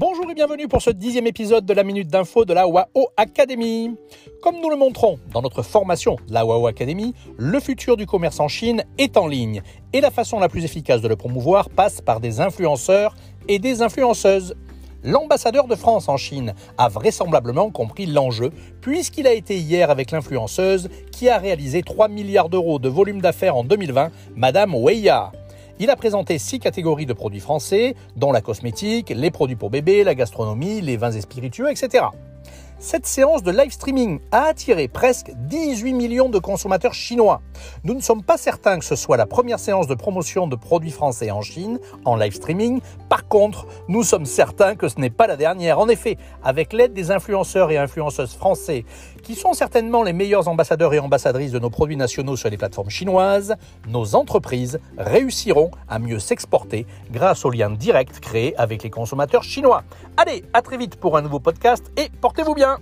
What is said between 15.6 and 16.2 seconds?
de France en